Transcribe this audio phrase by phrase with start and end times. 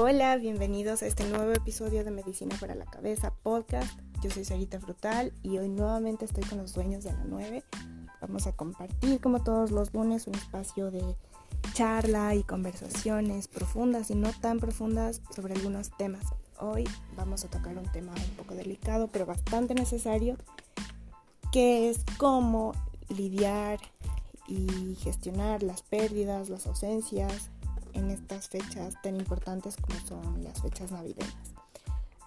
[0.00, 3.98] Hola, bienvenidos a este nuevo episodio de Medicina para la Cabeza podcast.
[4.22, 7.64] Yo soy Sarita Frutal y hoy nuevamente estoy con los dueños de la 9.
[8.20, 11.02] Vamos a compartir como todos los lunes un espacio de
[11.74, 16.26] charla y conversaciones profundas y no tan profundas sobre algunos temas.
[16.60, 16.84] Hoy
[17.16, 20.36] vamos a tocar un tema un poco delicado pero bastante necesario
[21.50, 22.72] que es cómo
[23.08, 23.80] lidiar
[24.46, 27.50] y gestionar las pérdidas, las ausencias,
[27.98, 31.34] en estas fechas tan importantes como son las fechas navideñas.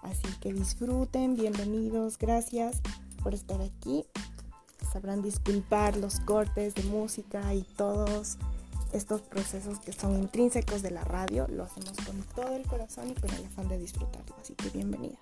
[0.04, 2.82] Así que disfruten, bienvenidos, gracias
[3.24, 4.06] por estar aquí.
[4.92, 8.38] Sabrán disculpar los cortes de música y todos
[8.94, 11.48] estos procesos que son intrínsecos de la radio.
[11.48, 14.36] Lo hacemos con todo el corazón y con el afán de disfrutarlo.
[14.42, 15.20] Así que bienvenidos.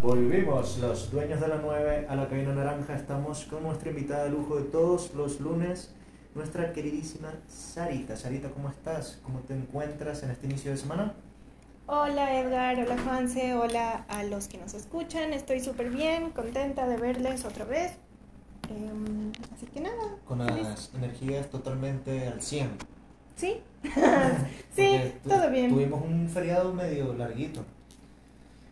[0.00, 2.94] Volvimos los dueños de la 9 a la cabina naranja.
[2.94, 5.90] Estamos con nuestra invitada de lujo de todos los lunes,
[6.34, 8.16] nuestra queridísima Sarita.
[8.16, 9.18] Sarita, ¿cómo estás?
[9.22, 11.14] ¿Cómo te encuentras en este inicio de semana?
[11.86, 15.32] Hola Edgar, hola Juanse, hola a los que nos escuchan.
[15.32, 17.92] Estoy súper bien, contenta de verles otra vez.
[18.70, 20.16] Em, así que nada.
[20.26, 22.70] Con las energías totalmente al 100.
[23.36, 23.58] Sí,
[24.74, 25.70] sí, todo bien.
[25.70, 27.62] Tuvimos un feriado medio larguito.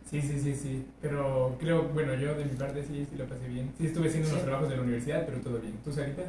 [0.09, 0.87] Sí, sí, sí, sí.
[1.01, 3.71] Pero creo, bueno, yo de mi parte sí, sí lo pasé bien.
[3.77, 4.33] Sí estuve haciendo Sí.
[4.33, 5.77] unos trabajos de la universidad, pero todo bien.
[5.83, 6.23] ¿Tú, Sarita?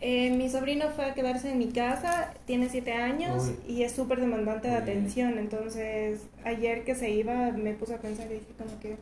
[0.00, 3.74] Eh, mi sobrino fue a quedarse en mi casa, tiene siete años Uy.
[3.76, 4.80] y es súper demandante de Uy.
[4.80, 5.38] atención.
[5.38, 8.96] Entonces, ayer que se iba, me puse a pensar y dije, como que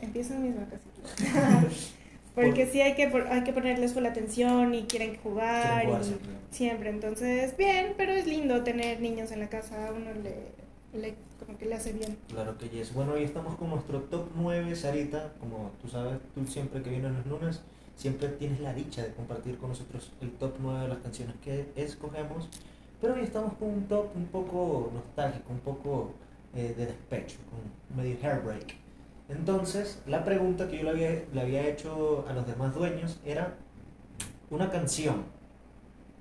[0.00, 1.94] empiezan mis vacaciones.
[2.34, 5.82] Porque sí hay que, hay que ponerles full atención y quieren jugar.
[5.82, 6.30] Quieren jugar y siempre.
[6.50, 6.90] siempre.
[6.90, 9.88] Entonces, bien, pero es lindo tener niños en la casa.
[9.88, 12.16] A uno le, le, como que le hace bien.
[12.28, 12.94] Claro que yes.
[12.94, 15.34] Bueno, hoy estamos con nuestro top 9, Sarita.
[15.40, 17.60] Como tú sabes, tú siempre que vienes los lunes,
[17.96, 21.72] siempre tienes la dicha de compartir con nosotros el top 9 de las canciones que
[21.76, 22.48] escogemos.
[23.00, 26.12] Pero hoy estamos con un top un poco nostálgico, un poco
[26.54, 28.76] eh, de despecho, con medio heartbreak.
[29.28, 33.54] Entonces, la pregunta que yo le había, le había hecho a los demás dueños era
[34.50, 35.24] una canción.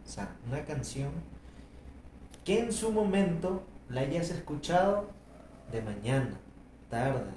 [0.05, 1.11] O sea, una canción
[2.43, 5.09] que en su momento la hayas escuchado
[5.71, 6.39] de mañana,
[6.89, 7.31] tarde,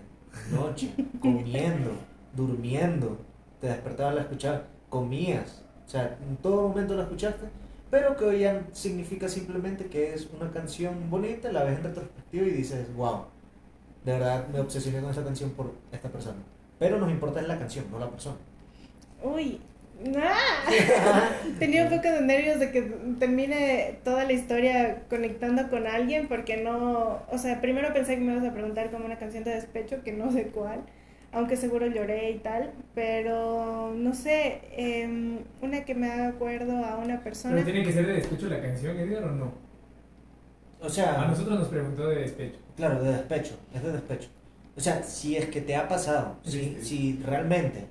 [0.51, 1.93] noche, comiendo,
[2.35, 3.19] durmiendo,
[3.65, 7.47] te despertabas la escuchar, comías, o sea, en todo momento la escuchaste,
[7.91, 12.47] pero que hoy ya significa simplemente que es una canción bonita, la ves en retrospectiva
[12.47, 13.25] y dices, wow,
[14.05, 16.37] de verdad me obsesioné con esa canción por esta persona.
[16.79, 18.37] Pero nos importa es la canción, no la persona.
[19.23, 19.59] Uy,
[20.15, 21.31] ¡ah!
[21.59, 22.83] Tenía un poco de nervios de que
[23.19, 28.35] termine toda la historia conectando con alguien porque no, o sea, primero pensé que me
[28.35, 30.83] ibas a preguntar como una canción de despecho, que no sé cuál,
[31.35, 37.21] aunque seguro lloré y tal, pero no sé, em, una que me acuerdo a una
[37.23, 37.55] persona.
[37.55, 39.53] ¿Pero tiene que ser de despecho la canción, Edgar, o no?
[40.81, 42.59] O sea, A nosotros nos preguntó de despecho.
[42.77, 44.29] Claro, de despecho, es de despecho.
[44.77, 47.87] O sea, si es que te ha pasado, si, Sí, si realmente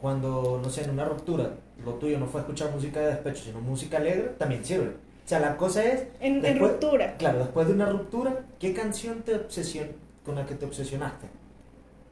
[0.00, 1.50] cuando, no sé, en una ruptura,
[1.84, 4.88] lo tuyo no fue escuchar música de despecho, sino música alegre, también sirve.
[4.88, 7.16] O sea, la cosa es, En, ruptura.
[7.16, 9.88] claro, después de una ruptura, ¿qué canción te obsesion
[10.24, 11.26] con la que te obsesionaste?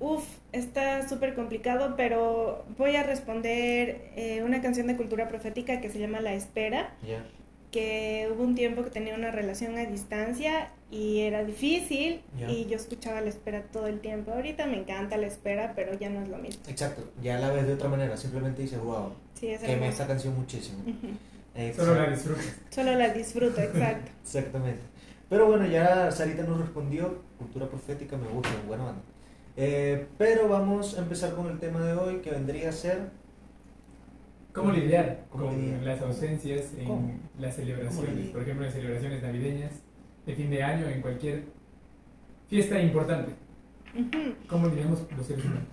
[0.03, 5.91] Uf, está súper complicado, pero voy a responder eh, una canción de cultura profética que
[5.91, 6.93] se llama La Espera.
[7.07, 7.25] Ya.
[7.71, 12.77] que hubo un tiempo que tenía una relación a distancia y era difícil y yo
[12.77, 14.33] escuchaba la espera todo el tiempo.
[14.33, 16.63] Ahorita me encanta la espera, pero ya no es lo mismo.
[16.69, 20.35] Exacto, ya la ves de otra manera, simplemente dices, wow, Sí, es quemé esta canción
[20.37, 20.83] muchísimo.
[21.75, 22.57] Solo la disfrutas.
[22.71, 24.11] Solo la disfruto, exacto.
[24.23, 24.83] Exactamente.
[25.31, 29.03] Pero bueno, ya Sarita nos respondió, cultura profética me gusta, buena banda.
[29.57, 33.11] Eh, pero vamos a empezar con el tema de hoy, que vendría a ser...
[34.53, 35.83] ¿Cómo lidiar ¿Cómo con lidiar?
[35.83, 37.15] las ausencias en ¿Cómo?
[37.39, 38.29] las ¿Cómo celebraciones?
[38.31, 39.73] Por ejemplo, en celebraciones navideñas,
[40.27, 41.45] de fin de año, en cualquier
[42.49, 43.33] fiesta importante.
[43.95, 44.35] Ujú.
[44.49, 45.65] ¿Cómo lidiamos los seres humanos?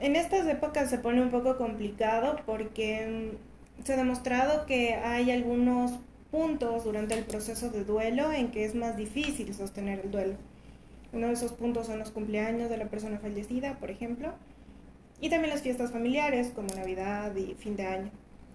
[0.00, 3.30] En estas épocas se pone un poco complicado porque
[3.78, 5.92] mm, se ha demostrado que hay algunos
[6.30, 10.34] puntos durante el proceso de duelo en que es más difícil sostener el duelo.
[11.14, 14.34] Uno de esos puntos son los cumpleaños de la persona fallecida, por ejemplo,
[15.20, 18.10] y también las fiestas familiares como Navidad y fin de año.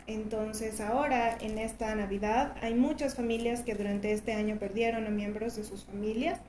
[0.08, 5.56] Entonces ahora en esta Navidad hay muchas familias que durante este año perdieron a miembros
[5.56, 6.40] de sus familias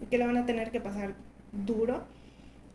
[0.00, 1.14] y que lo van a tener que pasar
[1.52, 2.04] duro.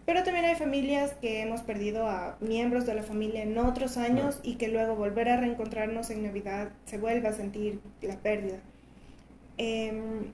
[0.06, 4.40] Pero también hay familias que hemos perdido a miembros de la familia en otros años
[4.44, 8.60] y que luego volver a reencontrarnos en Navidad se vuelve a sentir la pérdida.
[9.58, 10.34] Em,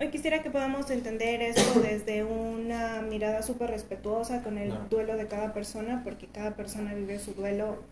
[0.00, 4.86] hoy quisiera que podamos entender esto desde una mirada súper respetuosa con el Claro.
[4.90, 7.82] duelo de cada persona, porque cada persona vive su duelo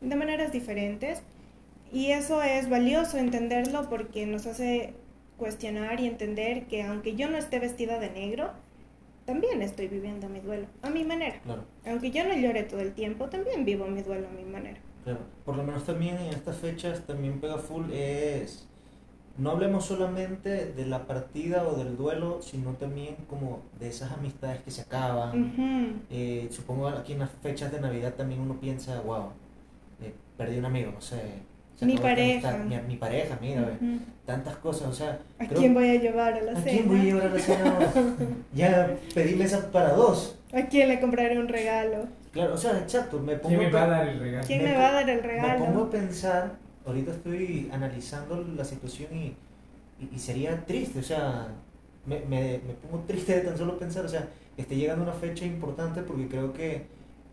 [0.00, 1.22] de maneras diferentes
[1.92, 4.94] Y eso es valioso entenderlo porque nos hace
[5.36, 8.50] cuestionar y entender que aunque yo no esté vestida de negro,
[9.26, 11.38] también estoy viviendo mi duelo a mi manera.
[11.44, 11.64] Claro.
[11.86, 14.78] Aunque yo no llore todo el tiempo, también vivo mi duelo a mi manera.
[15.04, 18.66] Claro, por lo menos también en estas fechas también pega full es
[19.38, 24.60] no hablemos solamente de la partida o del duelo, sino también como de esas amistades
[24.62, 25.52] que se acaban.
[25.52, 25.96] Ujú.
[26.10, 29.26] Eh, supongo aquí en las fechas de Navidad también uno piensa, wow,
[30.02, 31.20] eh, perdí un amigo, no sé.
[31.76, 32.58] se Mi pareja.
[32.58, 33.98] Mi, mi pareja, mira, ve, Ujú.
[34.26, 35.18] tantas cosas, o sea.
[35.38, 36.70] ¿A creo- quién voy a llevar a la ¿A cena?
[36.70, 37.78] quién voy a llevar a la cena?
[38.54, 40.38] ya pedí mesa para dos.
[40.52, 42.04] ¿A quién le compraré un regalo?
[42.32, 44.46] Claro, o sea, exacto, me pongo ¿Quién me va a dar el regalo?
[44.46, 45.82] ¿Quién Me me va a dar el Me pongo regalo?
[45.84, 46.52] a pensar,
[46.86, 49.36] ahorita estoy analizando la situación y,
[50.00, 51.48] y, y sería triste, o sea,
[52.06, 55.12] me, me, me pongo triste de tan solo pensar, o sea, que esté llegando una
[55.12, 56.86] fecha importante porque creo que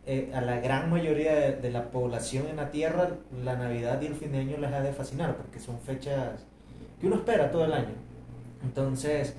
[0.06, 3.12] eh, a la gran mayoría de, de la población en la Tierra
[3.44, 6.46] la Navidad y el fin de año les ha de fascinar porque son fechas
[7.00, 7.96] que uno espera todo el año.
[8.64, 9.36] Entonces,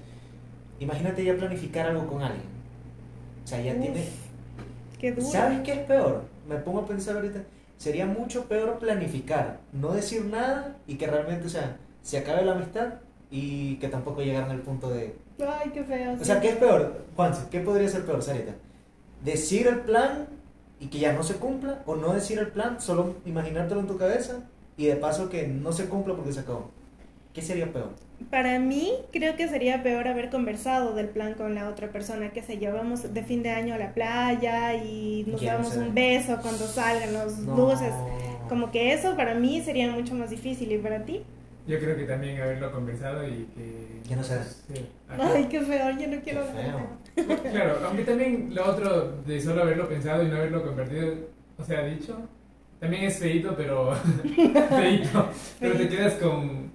[0.81, 2.45] imagínate ya planificar algo con alguien.
[3.45, 4.09] O sea, ya Uf, tiene...
[4.99, 5.27] Qué duro.
[5.31, 6.25] ¿Sabes qué es peor?
[6.49, 7.41] Me pongo a pensar ahorita.
[7.81, 12.53] Sería mucho peor planificar, no decir nada y que realmente, o sea, se acabe la
[12.53, 12.97] amistad
[13.31, 15.17] y que tampoco llegaran al punto de...
[15.39, 16.15] Ay, qué feo.
[16.21, 17.45] O sea, ¿qué es peor, Juanse?
[17.51, 18.53] ¿Qué podría ser peor, Sarita?
[19.25, 20.29] ¿Decir el plan
[20.79, 21.83] y que ya no se cumpla?
[21.87, 24.41] ¿O no decir el plan, solo imaginártelo en tu cabeza
[24.77, 26.71] y de paso que no se cumpla porque se acabó?
[27.33, 27.91] ¿Qué sería peor?
[28.31, 32.43] Para mí, creo que sería peor haber conversado del plan con la otra persona, que
[32.43, 35.95] se llevamos de fin de año a la playa y nos Ya no damos un
[35.95, 37.57] beso cuando salgan los No.
[37.57, 37.93] luces.
[38.49, 40.71] Como que eso para mí sería mucho más difícil.
[40.73, 41.23] ¿Y para ti?
[41.67, 44.01] Yo creo que también haberlo conversado y que...
[44.09, 44.43] Que no da.
[44.45, 44.87] Sí.
[45.09, 46.43] Ay, qué feo, yo no quiero.
[47.53, 51.15] Claro, aunque también lo otro de solo haberlo pensado y no haberlo convertido,
[51.59, 52.19] o sea, dicho,
[52.81, 53.95] también es feito, pero
[54.71, 55.29] feito,
[55.61, 56.73] pero te quedas con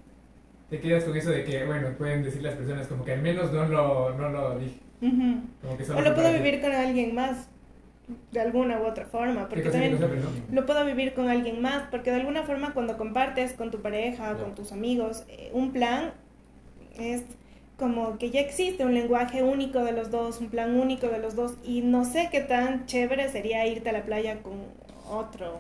[0.70, 3.52] te quedas con eso de que, bueno, pueden decir las personas como que al menos
[3.52, 5.42] no lo, no lo dije, Ujú.
[5.62, 7.48] como que solo O lo puedo vivir con alguien más,
[8.32, 10.22] de alguna u otra forma, ¿Qué porque también perdón?
[10.52, 14.30] lo puedo vivir con alguien más, porque de alguna forma cuando compartes con tu pareja,
[14.30, 14.44] Claro.
[14.44, 16.12] con tus amigos, eh, un plan
[17.00, 17.24] es
[17.78, 21.36] como que ya existe un lenguaje único de los dos, un plan único de los
[21.36, 24.54] dos, y no sé qué tan chévere sería irte a la playa con
[25.10, 25.58] otro.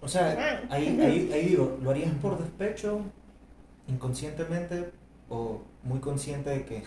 [0.00, 0.60] O sea, Ah.
[0.74, 3.00] ahí, ahí, ahí digo, ¿lo harías por despecho,
[3.88, 4.90] inconscientemente
[5.28, 6.82] o muy consciente de que,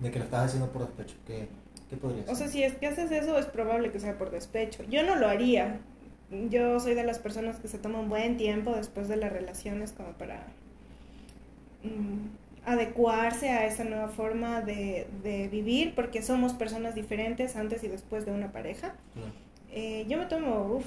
[0.00, 1.16] de que lo estás haciendo por despecho?
[1.26, 1.48] ¿Qué,
[1.90, 2.32] qué podría ser?
[2.32, 4.82] O sea, si es que haces eso, es probable que sea por despecho.
[4.84, 5.80] Yo no lo haría.
[6.48, 9.92] Yo soy de las personas que se toma un buen tiempo después de las relaciones
[9.92, 10.46] como para
[11.82, 17.88] mm, adecuarse a esa nueva forma de, de vivir, porque somos personas diferentes antes y
[17.88, 18.94] después de una pareja.
[19.70, 20.86] Eh, yo me tomo, uf,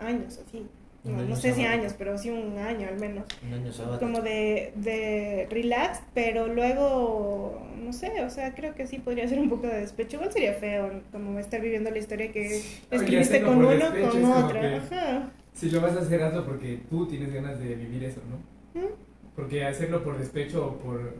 [0.00, 0.66] años así.
[1.04, 1.68] No, no sé si sabático.
[1.80, 3.24] años, pero sí un año al menos.
[3.44, 4.00] Un año sabático.
[4.00, 9.40] Como de, de relax, pero luego, no sé, o sea, creo que sí podría ser
[9.40, 10.16] un poco de despecho.
[10.16, 14.76] Igual sería feo como estar viviendo la historia que escribiste con uno, despecho con que-
[14.76, 15.30] Ajá.
[15.52, 18.80] Si lo vas a hacer, hazlo porque tú tienes ganas de vivir eso, ¿no?
[18.80, 18.86] ¿Mm?
[19.34, 21.14] Porque hacerlo por despecho o por...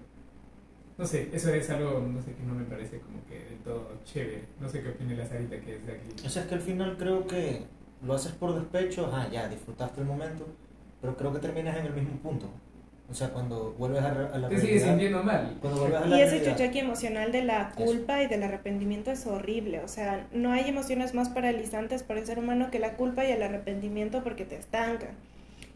[0.96, 3.90] No sé, eso es algo, no sé, que no me parece como que del todo
[4.04, 4.42] chévere.
[4.60, 6.08] No sé qué opina la Sarita que es de aquí.
[6.24, 7.62] O sea, es que al final creo que
[8.04, 10.46] lo haces por despecho, ajá, ya disfrutaste el momento,
[11.00, 12.46] pero creo que terminas en el mismo punto.
[13.10, 15.56] O sea, cuando vuelves a, re- a la Te sigues sintiendo mal.
[15.60, 17.84] cuando vuelves a la Y ese chochoque emocional de la Eso.
[17.84, 19.80] culpa y del arrepentimiento es horrible.
[19.80, 23.32] O sea, no hay emociones más paralizantes para el ser humano que la culpa y
[23.32, 25.10] el arrepentimiento porque te estancan.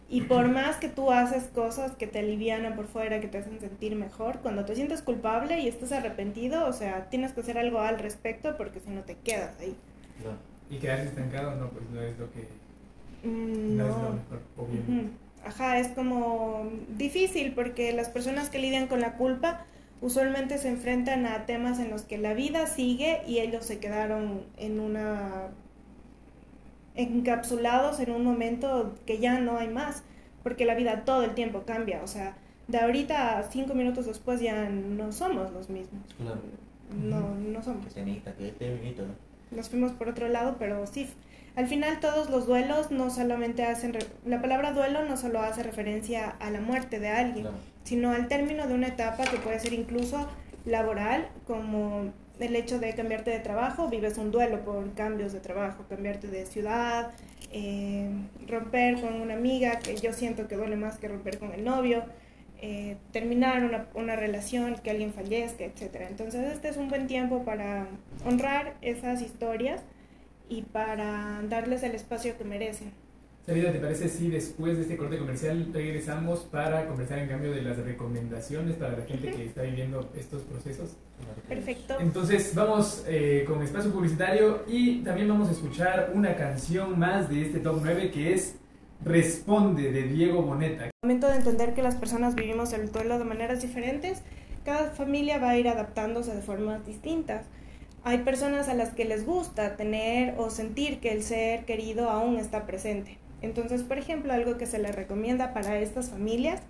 [0.09, 3.61] Y por más que tú haces cosas que te alivianan por fuera, que te hacen
[3.61, 7.81] sentir mejor, cuando te sientes culpable y estás arrepentido, o sea, tienes que hacer algo
[7.81, 9.77] al respecto porque si no te quedas ahí.
[10.21, 10.39] Claro.
[10.71, 12.49] Y quedarse estancado, no, pues no es lo que...
[13.27, 15.13] Mm, No, es lo mejor, obviamente.
[15.45, 19.65] Ajá, es como difícil porque las personas que lidian con la culpa
[20.01, 24.43] usualmente se enfrentan a temas en los que la vida sigue y ellos se quedaron
[24.57, 25.49] en una
[26.97, 30.03] encapsulados en un momento que ya no hay más,
[30.43, 32.37] porque la vida todo el tiempo cambia, o sea,
[32.69, 36.03] de ahorita a cinco minutos después ya no somos los mismos.
[36.17, 36.41] Claro.
[37.03, 38.53] No, no somos Que tenita, que.
[39.51, 41.09] Nos fuimos por otro lado, pero sí,
[41.55, 45.63] al final todos los duelos no solamente hacen, re- la palabra duelo no solo hace
[45.63, 47.47] referencia a la muerte de alguien,
[47.85, 50.29] sino al término de una etapa que puede ser incluso
[50.65, 55.85] laboral, como el hecho de cambiarte de trabajo, vives un duelo por cambios de trabajo,
[55.89, 57.13] cambiarte de ciudad,
[57.53, 58.11] eh,
[58.47, 62.05] romper con una amiga, que yo siento que duele más que romper con el novio,
[62.61, 66.07] eh, terminar una, una relación, que alguien fallezca, etc.
[66.09, 67.87] Entonces este es un buen tiempo para
[68.25, 69.83] honrar esas historias
[70.49, 72.93] y para darles el espacio que merecen.
[73.47, 77.63] Salida, ¿te parece si después de este corte comercial regresamos para conversar en cambio de
[77.63, 80.97] las recomendaciones para la gente que está viviendo estos procesos?
[81.49, 81.95] Perfecto.
[82.01, 87.43] Entonces vamos eh, con espacio publicitario y también vamos a escuchar una canción más de
[87.43, 88.57] este top 9 que es
[89.05, 90.91] Responde de Diego Boneta.
[91.03, 94.23] Momento de entender que las personas vivimos el duelo de maneras diferentes,
[94.65, 97.47] cada familia va a ir adaptándose de formas distintas.
[98.03, 102.37] Hay personas a las que les gusta tener o sentir que el ser querido aún
[102.37, 103.19] está presente.
[103.43, 106.61] Entonces, por ejemplo, algo que se les recomienda para estas familias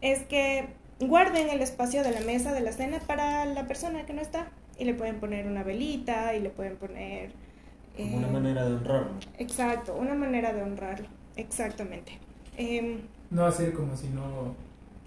[0.00, 0.66] es que
[1.00, 4.48] guarden el espacio de la mesa de la cena para la persona que no está
[4.78, 7.30] y le pueden poner una velita y le pueden poner...
[7.96, 9.12] Como una manera de honrarlo.
[9.38, 12.18] Exacto, una manera de honrarlo, exactamente.
[12.56, 14.54] Em, no hacer como si no...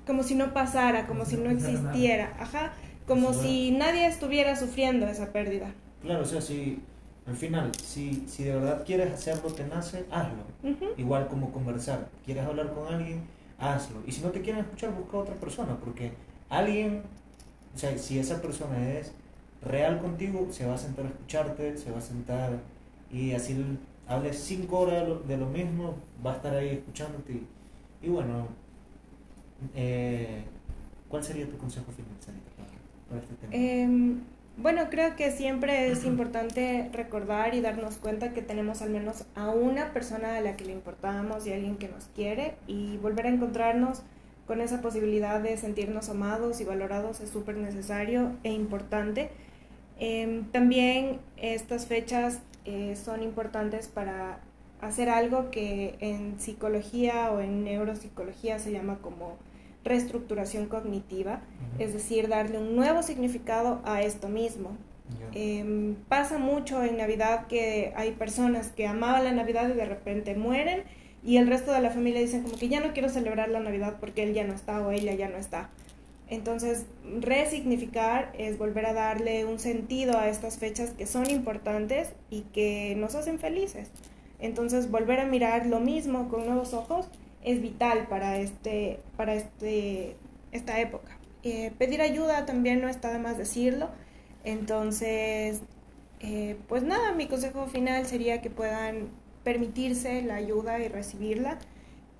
[0.07, 2.73] Como si no pasara, como si no existiera, ajá,
[3.07, 5.71] como si nadie estuviera sufriendo esa pérdida.
[6.01, 6.81] Claro, o sea, si
[7.27, 10.43] al final, si, si de verdad quieres hacer lo que nace, hazlo.
[10.97, 12.09] Igual como conversar.
[12.25, 13.21] ¿Quieres hablar con alguien?
[13.59, 14.01] Hazlo.
[14.07, 16.11] Y si no te quieren escuchar, busca a otra persona, porque
[16.49, 17.03] alguien,
[17.75, 19.13] o sea, si esa persona es
[19.61, 22.59] real contigo, se va a sentar a escucharte, se va a sentar
[23.11, 23.77] y así
[24.07, 27.41] hables cinco horas de lo, mismo, va a estar ahí escuchándote.
[28.01, 28.47] Y, bueno,
[29.75, 30.43] eh,
[31.07, 32.11] ¿cuál sería tu consejo final,
[33.09, 33.53] para, este tema?
[33.53, 34.21] Em,
[34.57, 39.49] bueno, creo que siempre es importante recordar y darnos cuenta que tenemos al menos a
[39.49, 43.29] una persona a la que le importamos y alguien que nos quiere y volver a
[43.29, 44.03] encontrarnos
[44.47, 49.29] con esa posibilidad de sentirnos amados y valorados es súper necesario e importante.
[49.97, 54.39] Em, también estas fechas eh, son importantes para
[54.81, 59.37] hacer algo que en psicología o en neuropsicología se llama como
[59.83, 61.41] reestructuración cognitiva,
[61.79, 64.77] es decir, darle un nuevo significado a esto mismo.
[65.33, 70.35] Em, pasa mucho en Navidad que hay personas que amaban la Navidad y de repente
[70.35, 70.83] mueren
[71.23, 73.97] y el resto de la familia dicen como que ya no quiero celebrar la Navidad
[73.99, 75.69] porque él ya no está o ella ya no está.
[76.31, 76.85] Entonces,
[77.19, 82.95] resignificar es volver a darle un sentido a estas fechas que son importantes y que
[82.95, 83.91] nos hacen felices.
[84.39, 87.07] Entonces, volver a mirar lo mismo con nuevos ojos
[87.43, 90.15] es vital para, este, para este,
[90.53, 91.17] esta época.
[91.43, 93.89] Eh, pedir ayuda también no está de más decirlo.
[94.45, 95.59] Entonces,
[96.21, 99.09] eh, pues nada, mi consejo final sería que puedan
[99.43, 101.59] permitirse la ayuda y recibirla,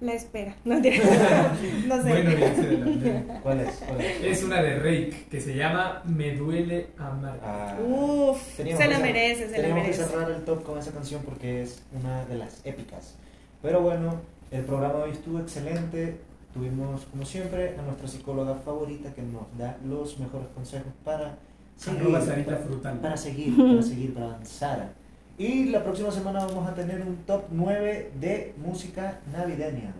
[0.00, 0.54] La espera.
[0.64, 0.92] No, no sé.
[1.86, 2.30] Bueno,
[3.42, 3.82] ¿Cuál es?
[3.86, 4.22] ¿Cuál es?
[4.22, 7.38] Es una de Rake que se llama Me duele amar.
[7.42, 10.02] Ah, Uf, se la merece, se la merece.
[10.02, 13.14] que cerrar el top con esa canción porque es una de las épicas.
[13.62, 16.18] Pero bueno, el programa hoy estuvo excelente.
[16.52, 21.36] Tuvimos, como siempre, a nuestra psicóloga favorita que nos da los mejores consejos para
[21.76, 22.20] seguir, para,
[23.00, 24.92] para, seguir, para seguir, para avanzar.
[25.38, 29.92] Y la próxima semana vamos a tener un top 9 de música navideña.